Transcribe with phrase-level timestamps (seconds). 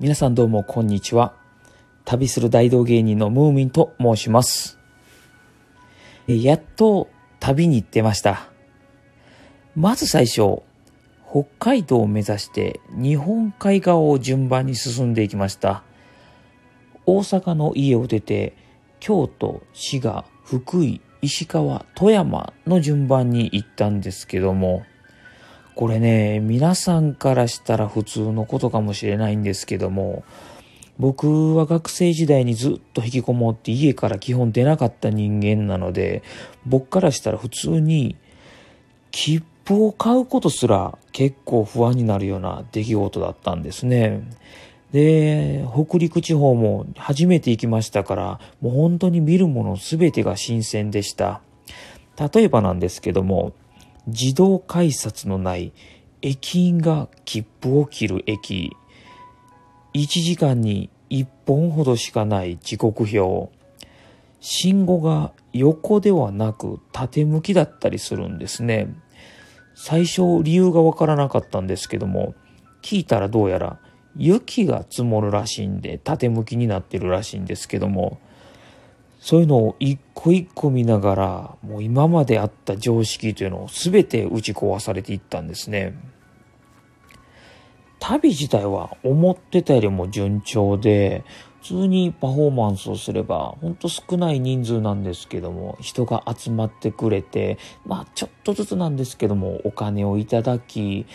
[0.00, 1.34] 皆さんどうもこんにちは。
[2.04, 4.78] 旅する大道芸人のムーミンと申します。
[6.28, 7.08] やっと
[7.40, 8.48] 旅に行ってました。
[9.74, 10.62] まず最初、
[11.28, 15.82] 北海道を目指して日本海側を順番に進んでいきました。
[17.04, 18.54] 大阪の家を出て、
[19.00, 24.84] 京都、滋賀、福井、石川、富山の順番に行ったんですけども、
[25.78, 30.24] これね、皆さんからしたら普通のことかもしれないんですけども、
[30.98, 36.24] 僕は学生時代にずっと引きこもって家から基本出なかった人間なので、
[36.66, 38.16] 僕からしたら普通に
[39.12, 44.28] 切符を買うことすら結構不安になるような出来事だったんですね。
[44.90, 51.40] で、北陸地方も初めて行きましたから、もう本当に見るもの全てが新鮮でした。
[52.34, 53.52] 例えばなんですけども、
[54.08, 55.72] 自動改札のない
[56.22, 58.74] 駅員が切符を切る駅、
[59.92, 63.52] 1時間に1本ほどしかない時刻表、
[64.40, 68.88] 信号が横ではなく縦向きだったりするんですね。
[69.74, 72.34] 最初理由がわからなかったんですけども、
[72.80, 73.78] 聞いたらどうやら
[74.16, 78.18] 雪が積もるらしいんで縦向きになってるらしいんですけども、
[79.20, 85.94] そういうのを一個一個見ながら、もう今まであった常識というのを全て打ち壊されていったんですね。
[88.00, 91.24] 旅自体は思ってたよりも順調で、
[91.62, 101.06] 普通にパフォーマンスをすれば、ほんと少ない人数なんですけども、人が集まってくれて、まあちょっとずつなんですけども、お金をいただき、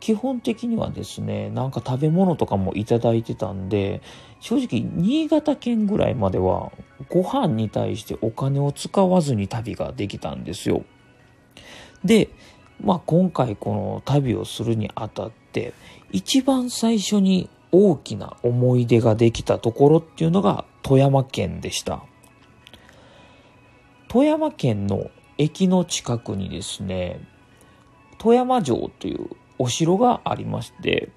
[0.00, 4.00] 基本的にはですね、なんか食べ物とかもいただいてたんで、
[4.40, 6.72] 正直、新潟県ぐらいまでは、
[7.08, 10.84] ご飯に対してお金を使わずに旅ができたんですよ。
[12.04, 12.30] で、
[12.80, 15.74] まあ今回この旅をするにあたって、
[16.12, 22.02] 一番最初に大きな思い出ができたところっていうのが富山県でした。
[24.08, 27.20] 富山県の駅の近くにですね、
[28.18, 31.10] 富山城というお城がありまして、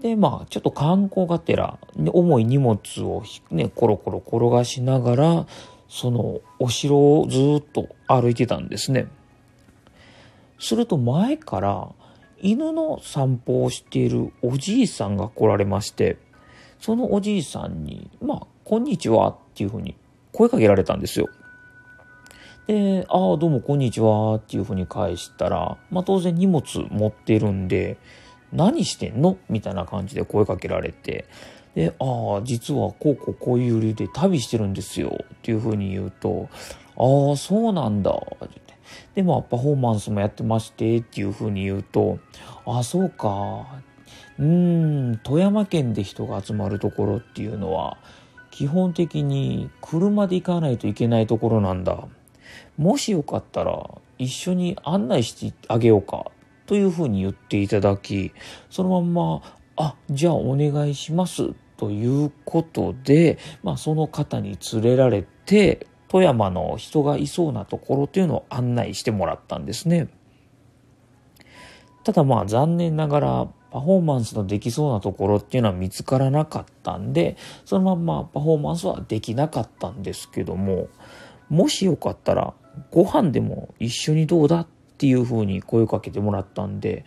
[0.00, 1.78] で、まあ、ちょっと観光がてら、
[2.12, 5.46] 重い荷物をね、コロコロ転がしながら、
[5.88, 9.08] そのお城をずっと歩いてたんですね。
[10.58, 11.88] すると前から
[12.40, 16.18] 犬の散歩をしているおじいさんが来られまして、
[16.80, 19.96] そのおじいさんに、まあ、こんにちはっていうふうに
[20.32, 21.26] 声かけられたんですよ。
[22.68, 27.96] で、ああ、どうもこんにちはっていうふうに返したら、まあ当然荷物持ってるんで、
[28.52, 29.38] 何してんの？
[29.48, 31.24] みたいな感じで声かけられて、
[31.74, 32.04] で、あ
[32.40, 36.50] あ、実はこうこうこういう理由で旅してるんですよっていうふうに言うと、
[36.98, 38.60] ああ、そうなんだって。
[39.14, 42.18] で、まあパフォーマンスもやってましてっていうふうに言うと、
[42.66, 43.66] ああ、そうか。
[44.38, 47.96] うーん、富山県で人が集まるところっていうのは、
[48.50, 52.06] 基本的に車で行かないといけないところなんだ。
[52.78, 56.30] もしよかったら一緒に案内してあげようか
[56.66, 58.32] というふうに言っていただき、
[58.70, 59.42] そのまんま、
[59.76, 70.08] あ、じゃあお願いしますということで、まあその方に連れられて、富山の人がいそうなところというのを案内してもらったんですね。
[72.04, 80.88] ただまあ残念ながらパフォーマンスのできそうなところっていうのは見つからなかったんで、そのまんまパフォーマンスはできなかったんですけども、
[81.48, 82.54] もしよかったら
[82.90, 84.66] ご飯でも一緒にどうだっ
[84.98, 87.04] ていう風に声をかけてもらったんで、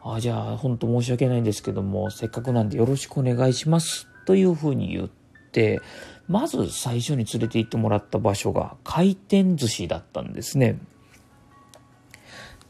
[0.00, 5.08] あじゃあ本当申し訳ないんですけども、せっかくなんでよろしくお願いしますという風に言っ
[5.52, 5.80] て、
[6.28, 10.78] まず最初に連れて行ってもらった場所が回転寿司だったんですね。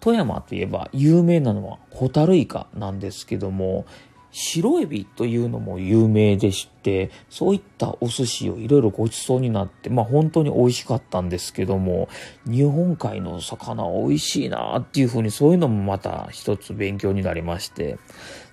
[0.01, 3.87] 富山といえば有名なのはホタルイカなんですけども、
[4.33, 12.09] 白エビというのも有名でして、そういったお寿司をいろいろごちそうになって、まあ本当に美味しかったんですけども、
[12.47, 17.99] 日本海の魚美味しいなっていうふうにそういうのもまた一つ勉強になりまして、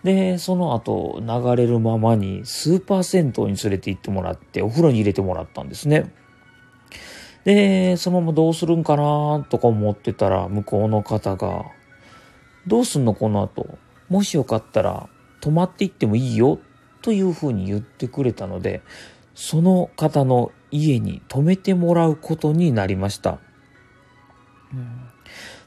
[0.04, 6.12] で、その後流れるままにスーパー銭湯に連れて行ってもらってお風呂に入れてもらったんですね。
[7.46, 11.66] で、そのままどうするんかなとか思ってたら向こうの方が、
[12.68, 13.78] どうすんのこの後。
[14.10, 15.08] もしよかったら
[15.42, 16.60] 泊まっていってもいいよ
[17.02, 18.82] というふうに言ってくれたので、
[19.36, 23.40] その方の家に泊めてもらうことになりました。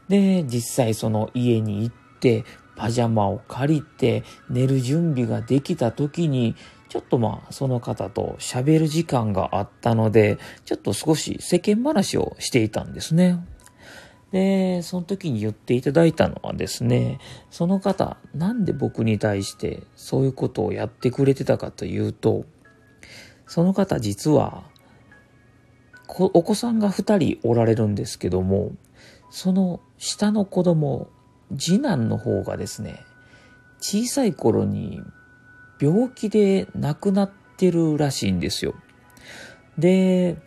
[0.09, 2.45] で、実際その家に行って、
[2.77, 6.57] パジャマを借りて寝る準備ができた時に、
[6.89, 13.43] ちょっとまあその方と喋る時間があったので、ちょっと少し世間話をしていたんですね。
[14.33, 17.19] で、その時に言っていただいたのはですね、
[17.51, 22.47] その方、なんで僕に対してそういうことをやってくれてたかというと、
[23.47, 24.65] その方実は、
[26.09, 28.73] お子さんが二人おられるんですけども、
[29.31, 31.09] その下の子供、
[31.57, 33.05] 次男の方がですね、
[33.81, 35.03] 小さい頃に
[35.81, 38.75] 病気で亡くなってるらしいんですよ。
[39.77, 40.39] で、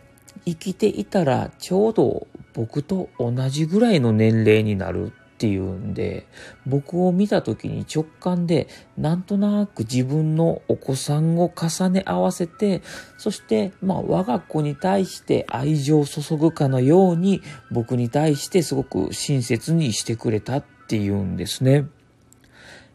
[0.44, 6.26] 生きていたらちょうど僕と同じぐらいの年齢になるっていうんで、
[6.64, 8.66] 僕を見た時に直感で、
[8.96, 12.80] なんとなく自分のお子さんを重ね合わせて、
[13.18, 21.84] そして、まあ、我が子に対して愛情を注ぐかのように、僕に対してすごく親切にしてくれたっていうんですね。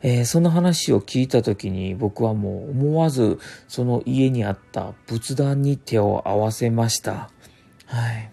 [0.02, 3.38] えー、その話を聞いた時に僕はもう思わず
[3.68, 7.30] その家にあった仏壇に手を合わせました。
[7.86, 8.32] はい。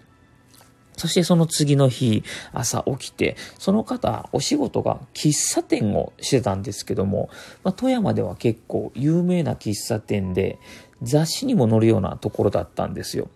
[0.99, 7.31] そしてその次の日、朝起きて、その方、お仕事が喫茶店をしてたんですけども、
[7.63, 10.59] まあ、富山では結構有名な喫茶店で、
[11.03, 13.29] 雑誌にも載るようなところだったんですよ。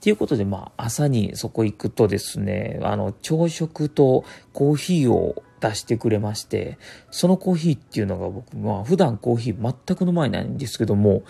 [0.00, 6.76] ということで、まあ、朝にそこ行くとですね、あの、朝食とコーヒーを出してくれまして、
[7.10, 11.22] そのコーヒーっていうのが僕、まあ、普段コーヒー全く飲まないんですけども、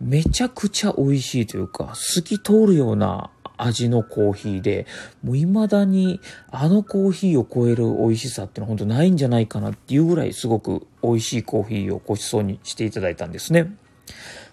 [0.00, 3.30] めちゃくちゃ美味しいというか、透き通るような
[3.62, 4.86] 味のコーヒーで、
[5.22, 6.20] もう未だに
[6.50, 13.74] あのコーヒーを超える美味しさってのは本当ないんじゃないかなっていうぐらいすごく美味しいコーヒーをご馳走にしていただいたんですね。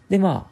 [0.09, 0.49] で、ま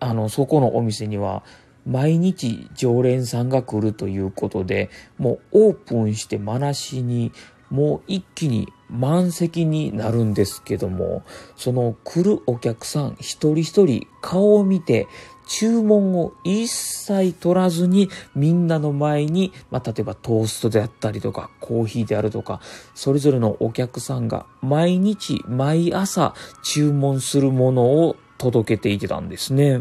[0.00, 1.42] あ、あの、そこのお店には、
[1.86, 7.32] 毎日常連さんが来るということで、もうオープンしてまなしに、
[7.70, 11.22] もう一気に満席になるんですけども、
[11.56, 15.06] その来るお客さん一人一人顔を見て
[15.46, 22.60] 注文を一切取らずにみんなの前に、まあ、例えばトーストであったりとかコーヒーであるとか、
[22.94, 29.80] それぞれのお客さんが毎日毎朝注文するものを届けていてたんですね。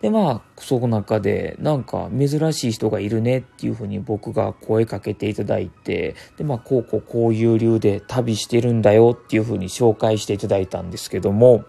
[0.00, 11.64] で、まあ、その中で、なんか珍しい人がいるねっていうふうに僕が声かけていただいて、で、まあ、こうこうこういう理由で旅してるんだよっていうふうに紹介していただいたんですけども、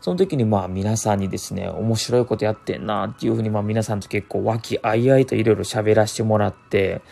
[0.00, 7.02] その時にまあ皆さんにですね、面白いことやってんなっていうふうにまあ皆さんと結構和気あいあいといろいろ喋らせてもらって、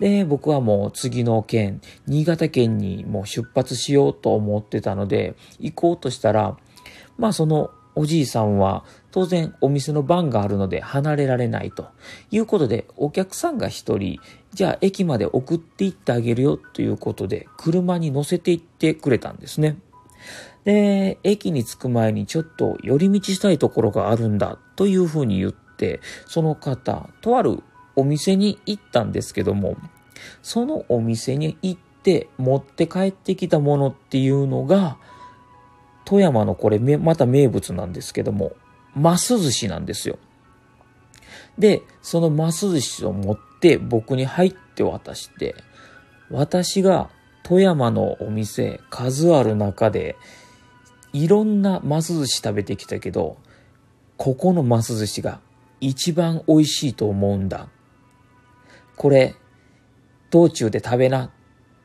[0.00, 6.56] で、僕はもう次の県、新潟県にもう出発しようと思ってたので、行こうとしたら、
[7.18, 8.84] まあそのおじいさんは
[9.14, 11.86] 当然お店の番があるので離れられないと
[12.32, 14.18] いうことでお客さんが一人
[14.54, 19.76] じゃあ駅まで送って行ってあげるよということで車に乗せて行ってくれたんですね。
[20.64, 27.62] で、駅に着く前にちょっと寄り道したいところがあるんだというふうに言って、その方、とある
[27.94, 29.76] お店に行ったんですけども、
[30.42, 34.96] そのお店に行って持って帰ってきたものっていうのが、
[36.04, 38.56] 富山のこれ、また名物なんですけども、
[38.94, 40.18] マス寿司なんですよ。
[41.58, 45.54] で、そのマス寿司を持って僕に入って渡して、
[46.30, 47.10] 私が
[47.42, 50.16] 富山のお店数ある中で
[51.12, 53.36] いろんなマス寿司食べてきたけど、
[54.16, 55.40] ここのマス寿司が
[55.80, 57.68] 一番美味しいと思うんだ。
[58.96, 59.34] これ、
[60.30, 61.30] 道中で食べなっ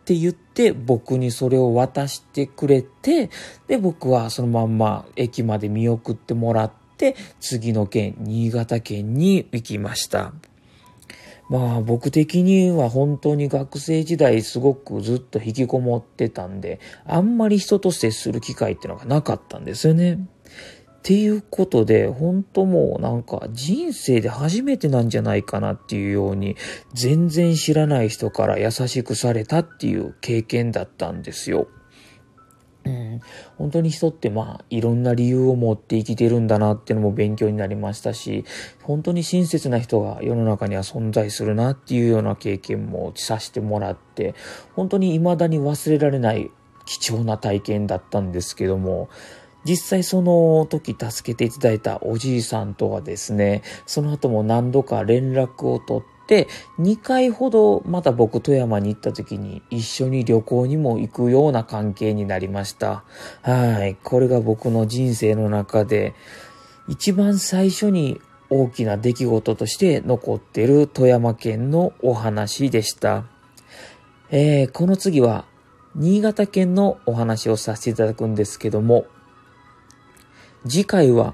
[0.06, 3.30] て言って僕にそれを渡してくれて、
[3.68, 10.34] で、僕はそのまんま駅まで見送ってもらってて、次の県、新潟県に行きました。
[11.50, 20.20] まあ僕的には本当に学生時代すごくずっと引きこもってたんで、あんまり人と接する機会っていうのがなかったんですよね。
[21.00, 26.56] っていうことで、本当もうなんか人生で初めてなんじゃないかなっていうように、
[26.94, 31.68] 全然知らない人から優しくされたっていう経験だったんですよ。
[32.90, 33.22] うん、
[33.58, 38.46] 本当に人ってまあいろんな理由を持って生きてるんだなっていうのも勉強になりましたし、
[38.84, 44.36] 本当に親切な人が世の中には存在するなっていうような経験もさせてもらって、
[44.76, 46.52] 本当に未だに忘れられない
[46.86, 49.10] 貴重な体験だったんですけども、
[49.66, 63.04] 実際その時助けていただいたおじいさんとはですね、その後も何度か連絡を取って、で、2回ほどまた僕富山に行った時に一緒に旅行にも行くような関係になりました。
[63.42, 63.98] はい。
[64.04, 66.14] これが僕の人生の中で
[66.88, 68.22] 一番最初に
[68.52, 73.24] 大きな出来事として残っている富山県のお話でした。
[74.30, 75.46] えー、この次は
[75.96, 79.08] 新潟県のお話をさせていただくんですけども、
[80.68, 81.34] 次回は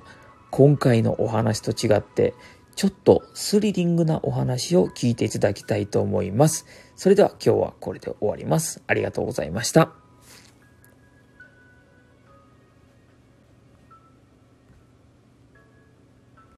[0.52, 2.34] 今回のお話と違って
[2.76, 6.66] ちょっとスリリングなお話を聞いていただきたいと思います。
[6.96, 8.84] それでは今日はこれで終わります。
[8.88, 10.05] ありがとうございました。